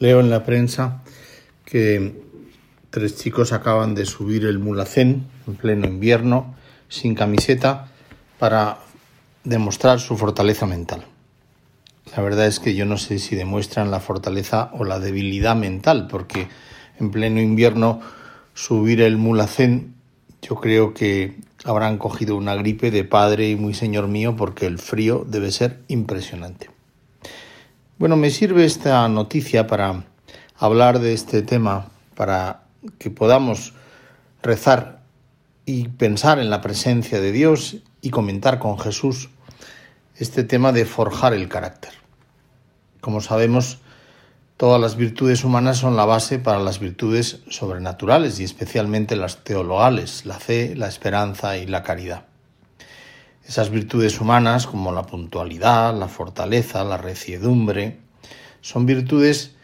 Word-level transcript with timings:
Leo 0.00 0.20
en 0.20 0.30
la 0.30 0.44
prensa 0.44 1.02
que 1.66 2.22
tres 2.88 3.16
chicos 3.16 3.52
acaban 3.52 3.94
de 3.94 4.06
subir 4.06 4.46
el 4.46 4.58
mulacén 4.58 5.26
en 5.46 5.56
pleno 5.56 5.86
invierno 5.86 6.54
sin 6.88 7.14
camiseta 7.14 7.88
para 8.38 8.78
demostrar 9.44 10.00
su 10.00 10.16
fortaleza 10.16 10.64
mental. 10.64 11.04
La 12.16 12.22
verdad 12.22 12.46
es 12.46 12.60
que 12.60 12.74
yo 12.74 12.86
no 12.86 12.96
sé 12.96 13.18
si 13.18 13.36
demuestran 13.36 13.90
la 13.90 14.00
fortaleza 14.00 14.70
o 14.72 14.84
la 14.84 14.98
debilidad 15.00 15.54
mental, 15.54 16.08
porque 16.10 16.48
en 16.98 17.10
pleno 17.10 17.42
invierno 17.42 18.00
subir 18.54 19.02
el 19.02 19.18
mulacén 19.18 19.96
yo 20.40 20.54
creo 20.54 20.94
que 20.94 21.36
habrán 21.62 21.98
cogido 21.98 22.36
una 22.36 22.54
gripe 22.54 22.90
de 22.90 23.04
padre 23.04 23.50
y 23.50 23.56
muy 23.56 23.74
señor 23.74 24.08
mío 24.08 24.34
porque 24.34 24.64
el 24.64 24.78
frío 24.78 25.26
debe 25.28 25.52
ser 25.52 25.80
impresionante. 25.88 26.79
Bueno, 28.00 28.16
me 28.16 28.30
sirve 28.30 28.64
esta 28.64 29.06
noticia 29.10 29.66
para 29.66 30.04
hablar 30.56 31.00
de 31.00 31.12
este 31.12 31.42
tema, 31.42 31.90
para 32.14 32.62
que 32.98 33.10
podamos 33.10 33.74
rezar 34.42 35.02
y 35.66 35.88
pensar 35.88 36.38
en 36.38 36.48
la 36.48 36.62
presencia 36.62 37.20
de 37.20 37.30
Dios 37.30 37.76
y 38.00 38.08
comentar 38.08 38.58
con 38.58 38.78
Jesús 38.78 39.28
este 40.16 40.44
tema 40.44 40.72
de 40.72 40.86
forjar 40.86 41.34
el 41.34 41.50
carácter. 41.50 41.92
Como 43.02 43.20
sabemos, 43.20 43.80
todas 44.56 44.80
las 44.80 44.96
virtudes 44.96 45.44
humanas 45.44 45.76
son 45.76 45.94
la 45.94 46.06
base 46.06 46.38
para 46.38 46.58
las 46.58 46.78
virtudes 46.78 47.40
sobrenaturales 47.50 48.40
y 48.40 48.44
especialmente 48.44 49.14
las 49.14 49.44
teologales, 49.44 50.24
la 50.24 50.38
fe, 50.38 50.74
la 50.74 50.88
esperanza 50.88 51.58
y 51.58 51.66
la 51.66 51.82
caridad. 51.82 52.29
Esas 53.50 53.70
virtudes 53.70 54.20
humanas 54.20 54.68
como 54.68 54.92
la 54.92 55.02
puntualidad, 55.02 55.92
la 55.98 56.06
fortaleza, 56.06 56.84
la 56.84 56.98
reciedumbre, 56.98 57.96
son 58.60 58.86
virtudes 58.86 59.56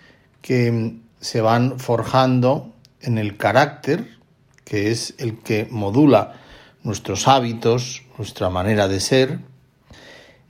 que 0.43 0.97
se 1.21 1.41
van 1.41 1.79
forjando 1.79 2.73
en 3.01 3.17
el 3.17 3.37
carácter, 3.37 4.09
que 4.65 4.91
es 4.91 5.15
el 5.19 5.39
que 5.39 5.69
modula 5.71 6.33
nuestros 6.83 7.29
hábitos, 7.29 8.03
nuestra 8.19 8.51
manera 8.51 8.89
de 8.89 8.99
ser, 8.99 9.39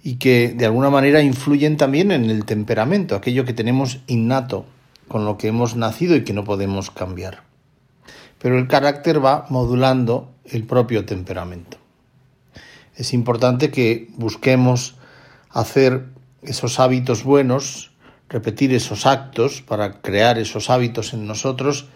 y 0.03 0.15
que 0.17 0.55
de 0.57 0.65
alguna 0.65 0.89
manera 0.89 1.21
influyen 1.21 1.77
también 1.77 2.13
en 2.13 2.31
el 2.31 2.47
temperamento, 2.47 3.17
aquello 3.17 3.45
que 3.45 3.53
tenemos 3.53 3.99
innato, 4.07 4.65
con 5.09 5.27
lo 5.27 5.37
que 5.37 5.49
hemos 5.49 5.77
nacido 5.77 6.17
y 6.17 6.25
que 6.25 6.33
no 6.33 6.45
podemos 6.45 6.91
cambiar. 6.91 7.43
Pero 8.39 8.59
el 8.59 8.67
carácter 8.67 9.23
va 9.23 9.45
modulando 9.51 10.33
el 10.47 10.65
propio 10.65 11.05
temperamento 11.05 11.77
es 12.97 13.13
importante 13.13 13.71
que 13.71 14.09
busquemos 14.17 14.97
hacer 15.51 16.07
esos 16.43 16.81
hábitos 16.81 17.25
buenos, 17.25 17.93
repetir 18.29 18.73
esos 18.75 19.07
actos 19.07 19.63
para 19.63 20.01
crear 20.01 20.39
esos 20.39 20.71
hábitos 20.71 21.13
en 21.13 21.27
nosotros 21.27 21.87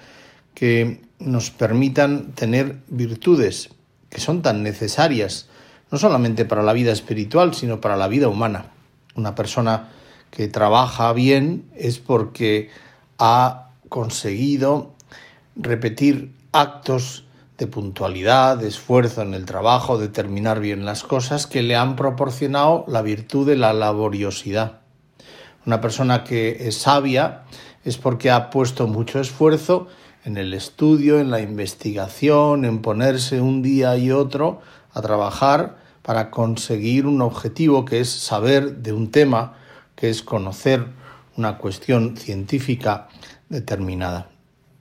que 0.55 1.03
nos 1.19 1.51
permitan 1.51 2.33
tener 2.33 2.81
virtudes 2.89 3.71
que 4.11 4.21
son 4.21 4.43
tan 4.43 4.63
necesarias, 4.63 5.49
no 5.91 5.99
solamente 5.99 6.45
para 6.45 6.63
la 6.63 6.73
vida 6.73 6.93
espiritual, 6.93 7.55
sino 7.55 7.81
para 7.81 7.97
la 7.97 8.09
vida 8.09 8.29
humana. 8.29 8.67
Una 9.15 9.35
persona 9.35 9.89
que 10.31 10.49
trabaja 10.49 11.13
bien 11.13 11.65
es 11.77 11.99
porque 11.99 12.71
ha 13.19 13.71
conseguido 13.89 14.93
repetir 15.57 16.33
actos 16.53 17.25
de 17.61 17.67
puntualidad, 17.67 18.57
de 18.57 18.69
esfuerzo 18.69 19.21
en 19.21 19.35
el 19.35 19.45
trabajo, 19.45 19.99
de 19.99 20.09
terminar 20.09 20.61
bien 20.61 20.87
las 20.87 21.03
cosas, 21.03 21.47
que 21.47 21.63
le 21.63 21.77
han 21.77 21.95
proporcionado 21.95 22.87
la 22.89 23.03
virtud 23.03 23.47
de 23.47 23.57
la 23.57 23.75
laboriosidad. 23.75 24.81
Una 25.67 25.83
persona 25.83 26.25
que 26.25 26.57
es 26.69 26.79
sabia 26.79 27.43
es 27.85 27.99
porque 27.99 28.31
ha 28.31 28.49
puesto 28.49 28.87
mucho 28.87 29.21
esfuerzo 29.21 29.89
en 30.25 30.39
el 30.39 30.55
estudio, 30.55 31.21
en 31.21 31.31
la 31.31 31.43
investigación, 31.43 32.65
en 32.65 32.81
ponerse 32.81 33.43
un 33.43 33.61
día 33.61 33.95
y 33.99 34.11
otro 34.11 34.63
a 34.95 35.03
trabajar 35.03 35.77
para 36.01 36.31
conseguir 36.31 37.05
un 37.05 37.21
objetivo 37.21 37.85
que 37.85 38.01
es 38.01 38.09
saber 38.09 38.77
de 38.77 38.95
un 38.95 39.11
tema, 39.11 39.53
que 39.97 40.09
es 40.09 40.23
conocer 40.23 40.87
una 41.37 41.59
cuestión 41.59 42.17
científica 42.17 43.09
determinada. 43.51 44.31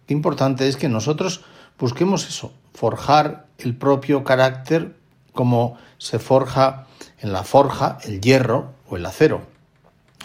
Qué 0.08 0.14
importante 0.14 0.70
es 0.70 0.78
que 0.78 0.88
nosotros 0.88 1.44
busquemos 1.78 2.26
eso, 2.26 2.54
forjar 2.74 3.48
el 3.58 3.76
propio 3.76 4.24
carácter 4.24 4.96
como 5.34 5.78
se 5.98 6.20
forja 6.20 6.88
en 7.20 7.34
la 7.34 7.44
forja 7.44 7.98
el 8.04 8.22
hierro 8.22 8.74
o 8.90 8.98
el 8.98 9.06
acero. 9.06 9.42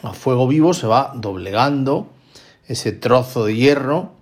A 0.03 0.13
fuego 0.13 0.47
vivo 0.47 0.75
se 0.75 0.87
va 0.87 1.13
doblegando 1.15 2.09
ese 2.67 2.93
trozo 2.93 3.47
de 3.47 3.57
hierro 3.57 4.13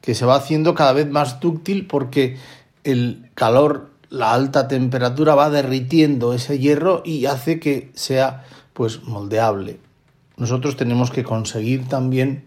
que 0.00 0.14
se 0.14 0.26
va 0.26 0.36
haciendo 0.36 0.74
cada 0.74 0.92
vez 0.92 1.08
más 1.08 1.40
dúctil 1.40 1.86
porque 1.86 2.36
el 2.84 3.30
calor, 3.34 3.90
la 4.08 4.32
alta 4.32 4.68
temperatura 4.68 5.34
va 5.34 5.50
derritiendo 5.50 6.34
ese 6.34 6.58
hierro 6.58 7.02
y 7.04 7.26
hace 7.26 7.60
que 7.60 7.90
sea 7.94 8.44
pues 8.72 9.02
moldeable. 9.04 9.78
Nosotros 10.36 10.76
tenemos 10.76 11.10
que 11.10 11.24
conseguir 11.24 11.88
también 11.88 12.44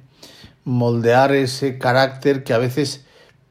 moldear 0.63 1.33
ese 1.33 1.77
carácter 1.77 2.43
que 2.43 2.53
a 2.53 2.57
veces 2.57 3.05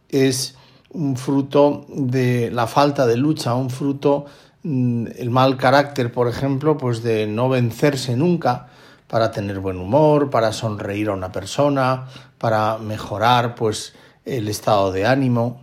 es 0.09 0.57
un 0.95 1.17
fruto 1.17 1.85
de 1.89 2.51
la 2.51 2.67
falta 2.67 3.07
de 3.07 3.17
lucha, 3.17 3.55
un 3.55 3.71
fruto, 3.71 4.27
mm, 4.63 5.07
el 5.17 5.31
mal 5.31 5.57
carácter, 5.57 6.13
por 6.13 6.29
ejemplo, 6.29 6.79
pues 6.79 7.03
de 7.03 7.27
no 7.27 7.49
vencerse 7.49 8.17
nunca 8.17 8.69
para 9.09 9.31
tener 9.31 9.61
buen 9.61 9.79
humor, 9.79 10.31
para 10.31 10.53
sonreír 10.53 11.09
a 11.09 11.13
una 11.13 11.31
persona, 11.31 12.07
para 12.39 12.79
mejorar 12.79 13.55
pues 13.55 13.95
el 14.25 14.49
estado 14.49 14.93
de 14.93 15.07
ánimo. 15.07 15.61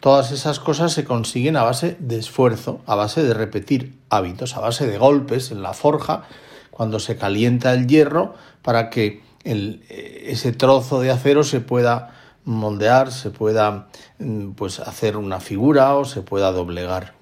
Todas 0.00 0.32
esas 0.32 0.58
cosas 0.58 0.92
se 0.92 1.04
consiguen 1.04 1.56
a 1.56 1.62
base 1.62 1.96
de 1.98 2.18
esfuerzo, 2.18 2.80
a 2.86 2.94
base 2.94 3.22
de 3.22 3.34
repetir 3.34 3.98
hábitos, 4.08 4.56
a 4.56 4.60
base 4.60 4.86
de 4.86 4.98
golpes 4.98 5.50
en 5.50 5.62
la 5.62 5.74
forja, 5.74 6.22
cuando 6.70 6.98
se 6.98 7.16
calienta 7.16 7.74
el 7.74 7.86
hierro 7.86 8.34
para 8.62 8.88
que 8.88 9.22
el, 9.44 9.84
ese 9.88 10.52
trozo 10.52 11.00
de 11.00 11.10
acero 11.10 11.44
se 11.44 11.60
pueda 11.60 12.19
moldear, 12.44 13.12
se 13.12 13.30
pueda 13.30 13.88
mm, 14.18 14.50
pues 14.52 14.80
hacer 14.80 15.16
una 15.16 15.40
figura 15.40 15.94
o 15.96 16.04
se 16.04 16.22
pueda 16.22 16.52
doblegar. 16.52 17.14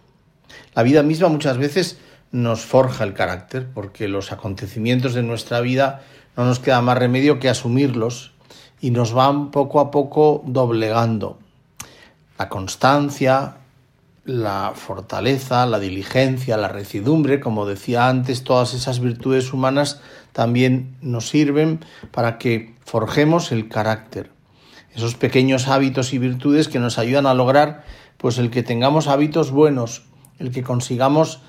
La 0.74 0.82
vida 0.82 1.02
misma 1.02 1.28
muchas 1.28 1.58
veces 1.58 1.98
nos 2.30 2.60
forja 2.60 3.04
el 3.04 3.14
carácter, 3.14 3.68
porque 3.72 4.08
los 4.08 4.32
acontecimientos 4.32 5.14
de 5.14 5.22
nuestra 5.22 5.60
vida 5.60 6.02
no 6.36 6.44
nos 6.44 6.60
queda 6.60 6.80
más 6.82 6.98
remedio 6.98 7.38
que 7.38 7.48
asumirlos 7.48 8.32
y 8.80 8.90
nos 8.90 9.12
van 9.12 9.50
poco 9.50 9.80
a 9.80 9.90
poco 9.90 10.42
doblegando. 10.46 11.38
La 12.38 12.48
constancia, 12.48 13.56
la 14.24 14.72
fortaleza, 14.74 15.66
la 15.66 15.78
diligencia, 15.78 16.56
la 16.56 16.68
recidumbre, 16.68 17.40
como 17.40 17.66
decía 17.66 18.08
antes, 18.08 18.44
todas 18.44 18.74
esas 18.74 19.00
virtudes 19.00 19.52
humanas 19.52 20.00
también 20.32 20.96
nos 21.00 21.28
sirven 21.28 21.80
para 22.12 22.38
que 22.38 22.76
forjemos 22.84 23.50
el 23.50 23.68
carácter 23.68 24.38
esos 24.94 25.15
pequeños 25.15 25.69
hábitos 25.69 26.12
y 26.12 26.19
virtudes 26.19 26.69
que 26.69 26.78
nos 26.78 26.99
ayudan 26.99 27.26
a 27.26 27.34
lograr 27.34 27.84
pues 28.16 28.38
el 28.38 28.50
que 28.50 28.62
tengamos 28.62 29.06
hábitos 29.06 29.50
buenos, 29.50 30.03
el 30.38 30.50
que 30.50 30.62
consigamos 30.62 31.41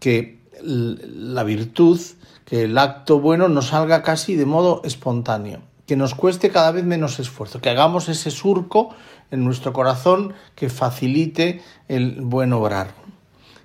que 0.00 0.40
la 0.62 1.44
virtud, 1.44 2.00
que 2.44 2.64
el 2.64 2.78
acto 2.78 3.20
bueno 3.20 3.48
nos 3.48 3.68
salga 3.68 4.02
casi 4.02 4.36
de 4.36 4.46
modo 4.46 4.82
espontáneo, 4.84 5.60
que 5.86 5.96
nos 5.96 6.14
cueste 6.14 6.50
cada 6.50 6.72
vez 6.72 6.84
menos 6.84 7.18
esfuerzo, 7.20 7.60
que 7.60 7.70
hagamos 7.70 8.08
ese 8.08 8.30
surco 8.30 8.90
en 9.30 9.44
nuestro 9.44 9.72
corazón 9.72 10.34
que 10.54 10.68
facilite 10.68 11.62
el 11.88 12.20
buen 12.22 12.52
obrar. 12.52 12.94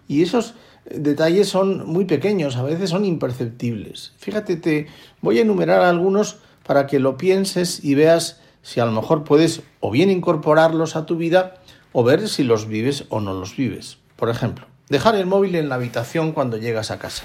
Y 0.08 0.22
esos 0.22 0.56
detalles 0.86 1.50
son 1.50 1.88
muy 1.88 2.06
pequeños, 2.06 2.58
a 2.58 2.64
veces 2.64 2.90
son 2.90 3.06
imperceptibles. 3.06 4.14
Fíjate, 4.18 4.56
te 4.58 4.88
voy 5.22 5.40
a 5.40 5.42
enumerar 5.42 5.82
algunos 5.82 6.38
para 6.66 6.88
que 6.88 7.00
lo 7.00 7.18
pienses 7.18 7.84
y 7.84 7.96
veas 7.96 8.42
si 8.62 8.80
a 8.80 8.86
lo 8.86 8.92
mejor 8.92 9.24
puedes 9.24 9.62
o 9.80 9.92
bien 9.92 10.10
incorporarlos 10.10 10.96
a 10.96 11.06
tu 11.06 11.18
vida 11.18 11.56
o 11.94 12.04
ver 12.04 12.28
si 12.28 12.44
los 12.44 12.68
vives 12.68 13.06
o 13.10 13.20
no 13.20 13.34
los 13.34 13.56
vives. 13.56 13.98
Por 14.16 14.30
ejemplo, 14.30 14.66
dejar 14.90 15.16
el 15.16 15.26
móvil 15.26 15.56
en 15.56 15.70
la 15.70 15.76
habitación 15.76 16.32
cuando 16.32 16.58
llegas 16.58 16.92
a 16.92 17.00
casa, 17.00 17.24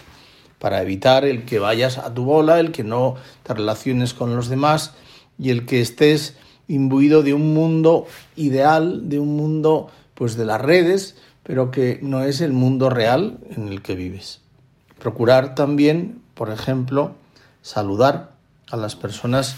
para 0.59 0.83
evitar 0.83 1.25
el 1.25 1.45
que 1.45 1.59
vayas 1.59 1.99
a 1.99 2.13
tu 2.15 2.25
bola, 2.25 2.59
el 2.61 2.73
que 2.73 2.85
no 2.85 3.17
te 3.43 3.55
relaciones 3.55 4.15
con 4.15 4.35
los 4.35 4.49
demás 4.49 4.95
y 5.39 5.51
el 5.51 5.67
que 5.67 5.81
estés 5.81 6.37
imbuido 6.69 7.23
de 7.23 7.35
un 7.35 7.55
mundo 7.55 8.07
ideal, 8.35 9.09
de 9.09 9.19
un 9.19 9.37
mundo 9.37 9.91
pues 10.15 10.37
de 10.37 10.47
las 10.47 10.61
redes, 10.61 11.17
pero 11.43 11.71
que 11.71 12.01
no 12.03 12.25
es 12.25 12.41
el 12.41 12.53
mundo 12.53 12.91
real 12.91 13.39
en 13.51 13.69
el 13.69 13.83
que 13.83 13.95
vives. 13.95 14.41
Procurar 14.99 15.55
también, 15.55 16.23
por 16.35 16.51
ejemplo, 16.51 17.15
saludar 17.63 18.33
a 18.71 18.77
las 18.77 18.97
personas 18.97 19.57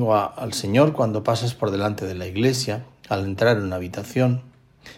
o 0.00 0.14
al 0.14 0.52
Señor 0.52 0.92
cuando 0.92 1.22
pasas 1.22 1.54
por 1.54 1.70
delante 1.70 2.06
de 2.06 2.14
la 2.14 2.26
iglesia, 2.26 2.84
al 3.08 3.24
entrar 3.24 3.56
en 3.56 3.64
una 3.64 3.76
habitación, 3.76 4.42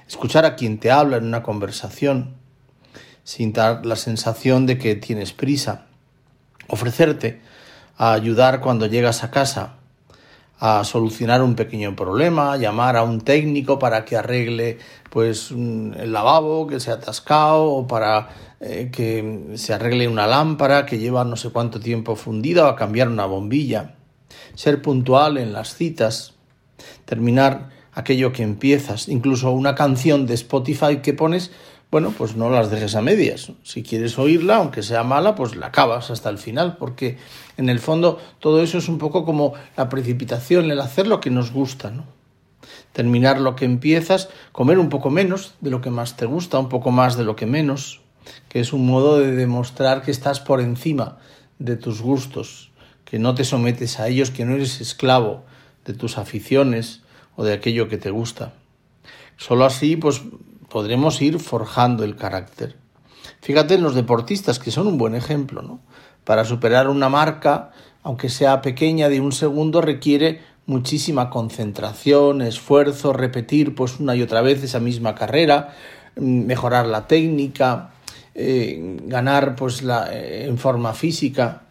escuchar 0.09 0.45
a 0.45 0.57
quien 0.57 0.79
te 0.79 0.91
habla 0.91 1.17
en 1.17 1.25
una 1.25 1.43
conversación, 1.43 2.35
sin 3.25 3.53
dar 3.53 3.85
la 3.87 3.97
sensación 3.97 4.67
de 4.67 4.79
que 4.79 4.95
tienes 4.95 5.33
prisa, 5.33 5.87
ofrecerte 6.69 7.41
a 7.97 8.13
ayudar 8.13 8.61
cuando 8.61 8.87
llegas 8.87 9.23
a 9.25 9.31
casa, 9.31 9.75
a 10.59 10.85
solucionar 10.85 11.43
un 11.43 11.55
pequeño 11.55 11.97
problema, 11.97 12.57
llamar 12.57 12.97
a 12.97 13.03
un 13.03 13.21
técnico 13.21 13.79
para 13.79 14.05
que 14.05 14.17
arregle 14.17 14.79
pues 15.09 15.51
el 15.51 16.13
lavabo 16.13 16.67
que 16.67 16.81
se 16.81 16.91
ha 16.91 16.95
atascado 16.95 17.65
o 17.65 17.87
para 17.87 18.29
eh, 18.61 18.91
que 18.93 19.53
se 19.55 19.73
arregle 19.73 20.07
una 20.07 20.27
lámpara 20.27 20.85
que 20.85 20.99
lleva 20.99 21.25
no 21.25 21.37
sé 21.37 21.49
cuánto 21.51 21.81
tiempo 21.81 22.15
fundida 22.15 22.67
o 22.67 22.69
a 22.69 22.77
cambiar 22.77 23.09
una 23.09 23.25
bombilla. 23.25 23.95
Ser 24.55 24.83
puntual 24.83 25.39
en 25.39 25.53
las 25.53 25.75
citas, 25.75 26.35
terminar 27.05 27.71
aquello 27.93 28.33
que 28.33 28.43
empiezas, 28.43 29.09
incluso 29.09 29.51
una 29.51 29.75
canción 29.75 30.27
de 30.27 30.35
Spotify 30.35 30.99
que 31.03 31.13
pones, 31.13 31.51
bueno, 31.91 32.15
pues 32.17 32.37
no 32.37 32.51
las 32.51 32.71
dejes 32.71 32.95
a 32.95 33.03
medias. 33.03 33.53
Si 33.65 33.83
quieres 33.83 34.19
oírla, 34.19 34.57
aunque 34.57 34.83
sea 34.83 35.03
mala, 35.03 35.35
pues 35.35 35.57
la 35.57 35.67
acabas 35.67 36.11
hasta 36.11 36.31
el 36.31 36.39
final, 36.39 36.77
porque 36.77 37.19
en 37.57 37.69
el 37.69 37.81
fondo 37.81 38.19
todo 38.39 38.63
eso 38.63 38.79
es 38.79 38.89
un 38.89 38.99
poco 38.99 39.25
como 39.25 39.55
la 39.77 39.89
precipitación, 39.89 40.71
el 40.71 40.81
hacer 40.81 41.09
lo 41.09 41.21
que 41.21 41.31
nos 41.31 41.53
gusta, 41.53 41.91
¿no? 41.91 42.05
Terminar 42.93 43.41
lo 43.41 43.57
que 43.57 43.65
empiezas, 43.65 44.29
comer 44.53 44.79
un 44.79 44.89
poco 44.89 45.11
menos 45.11 45.55
de 45.61 45.71
lo 45.71 45.81
que 45.81 45.91
más 45.91 46.17
te 46.17 46.27
gusta, 46.27 46.59
un 46.59 46.69
poco 46.69 46.93
más 46.93 47.17
de 47.17 47.25
lo 47.25 47.35
que 47.35 47.47
menos, 47.47 48.01
que 48.49 48.61
es 48.61 48.73
un 48.73 48.87
modo 48.87 49.19
de 49.19 49.33
demostrar 49.33 50.03
que 50.03 50.11
estás 50.13 50.39
por 50.39 50.61
encima 50.61 51.19
de 51.59 51.77
tus 51.77 52.01
gustos, 52.01 52.70
que 53.11 53.19
no 53.19 53.35
te 53.35 53.45
sometes 53.45 53.99
a 53.99 54.07
ellos, 54.07 54.31
que 54.31 54.45
no 54.45 54.55
eres 54.55 54.81
esclavo 54.81 55.43
de 55.85 55.95
tus 55.95 56.17
aficiones 56.17 57.01
o 57.35 57.43
de 57.43 57.53
aquello 57.53 57.89
que 57.89 57.99
te 57.99 58.11
gusta. 58.11 58.53
Solo 59.37 59.65
así, 59.65 59.97
pues 59.97 60.23
podremos 60.69 61.21
ir 61.21 61.41
forjando 61.41 62.05
el 62.05 62.15
carácter. 62.15 62.77
Fíjate 63.41 63.75
en 63.75 63.83
los 63.83 63.97
deportistas, 63.97 64.61
que 64.61 64.71
son 64.71 64.87
un 64.87 64.97
buen 64.97 65.17
ejemplo, 65.17 65.61
¿no? 65.61 65.81
Para 66.25 66.45
superar 66.45 66.89
una 66.89 67.09
marca, 67.09 67.73
aunque 68.05 68.29
sea 68.29 68.63
pequeña, 68.63 69.09
de 69.09 69.21
un 69.21 69.33
segundo, 69.33 69.81
requiere 69.81 70.41
muchísima 70.67 71.31
concentración, 71.31 72.43
esfuerzo, 72.43 73.13
repetir 73.13 73.75
pues 73.75 73.99
una 73.99 74.15
y 74.15 74.23
otra 74.23 74.41
vez 74.41 74.63
esa 74.63 74.79
misma 74.79 75.17
carrera, 75.17 75.75
mm, 76.15 76.47
mejorar 76.47 76.87
la 76.87 77.09
técnica, 77.09 77.91
eh, 78.37 78.99
ganar 79.07 79.57
pues 79.57 79.83
la, 79.83 80.15
eh, 80.15 80.47
en 80.47 80.59
forma 80.59 80.95
física. 80.95 81.63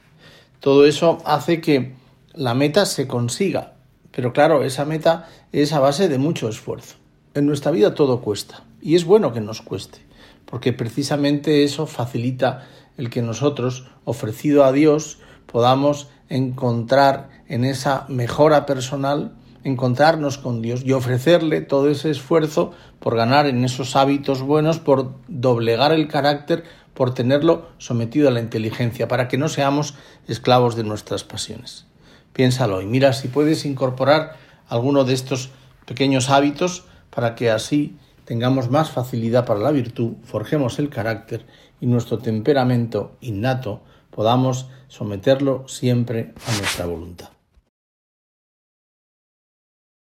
Todo 0.59 0.85
eso 0.85 1.19
hace 1.25 1.61
que 1.61 1.93
la 2.33 2.53
meta 2.53 2.85
se 2.85 3.07
consiga. 3.07 3.73
Pero 4.11 4.33
claro, 4.33 4.63
esa 4.63 4.85
meta 4.85 5.27
es 5.51 5.73
a 5.73 5.79
base 5.79 6.09
de 6.09 6.17
mucho 6.17 6.49
esfuerzo. 6.49 6.95
En 7.33 7.45
nuestra 7.45 7.71
vida 7.71 7.93
todo 7.93 8.21
cuesta. 8.21 8.63
Y 8.81 8.95
es 8.95 9.05
bueno 9.05 9.33
que 9.33 9.41
nos 9.41 9.61
cueste, 9.61 9.99
porque 10.45 10.73
precisamente 10.73 11.63
eso 11.63 11.85
facilita 11.85 12.67
el 12.97 13.09
que 13.09 13.21
nosotros, 13.21 13.87
ofrecido 14.03 14.63
a 14.65 14.71
Dios, 14.71 15.19
podamos 15.45 16.09
encontrar 16.27 17.29
en 17.47 17.65
esa 17.65 18.05
mejora 18.09 18.65
personal, 18.65 19.33
encontrarnos 19.63 20.37
con 20.37 20.61
Dios 20.61 20.83
y 20.85 20.93
ofrecerle 20.93 21.61
todo 21.61 21.89
ese 21.89 22.09
esfuerzo 22.09 22.71
por 22.99 23.15
ganar 23.15 23.47
en 23.47 23.63
esos 23.63 23.95
hábitos 23.95 24.41
buenos, 24.41 24.79
por 24.79 25.13
doblegar 25.27 25.91
el 25.91 26.07
carácter, 26.07 26.63
por 26.93 27.13
tenerlo 27.13 27.67
sometido 27.77 28.27
a 28.27 28.31
la 28.31 28.39
inteligencia, 28.39 29.07
para 29.07 29.27
que 29.27 29.37
no 29.37 29.49
seamos 29.49 29.95
esclavos 30.27 30.75
de 30.75 30.83
nuestras 30.83 31.23
pasiones. 31.23 31.85
Piénsalo 32.33 32.81
y 32.81 32.85
mira 32.85 33.13
si 33.13 33.27
puedes 33.27 33.65
incorporar 33.65 34.37
alguno 34.67 35.03
de 35.03 35.13
estos 35.13 35.49
pequeños 35.85 36.29
hábitos 36.29 36.85
para 37.09 37.35
que 37.35 37.51
así 37.51 37.97
tengamos 38.25 38.69
más 38.69 38.91
facilidad 38.91 39.45
para 39.45 39.59
la 39.59 39.71
virtud, 39.71 40.13
forjemos 40.23 40.77
el 40.77 40.89
carácter 40.89 41.45
y 41.81 41.87
nuestro 41.87 42.19
temperamento 42.19 43.17
innato 43.21 43.81
podamos 44.11 44.67
someterlo 44.87 45.67
siempre 45.67 46.33
a 46.45 46.57
nuestra 46.57 46.85
voluntad. 46.85 47.38